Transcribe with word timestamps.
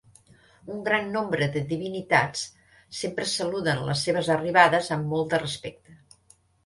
Un 0.75 0.79
gran 0.87 1.09
nombre 1.15 1.47
de 1.55 1.61
divinitats 1.73 2.41
sempre 3.01 3.27
saluden 3.35 3.85
les 3.91 4.07
seves 4.09 4.31
arribades 4.37 4.91
amb 4.97 5.11
molt 5.13 5.35
de 5.37 5.43
respecte. 5.45 5.99